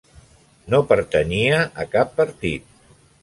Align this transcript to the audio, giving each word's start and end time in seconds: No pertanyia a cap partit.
No 0.73 0.79
pertanyia 0.91 1.59
a 1.83 1.87
cap 1.97 2.17
partit. 2.21 2.67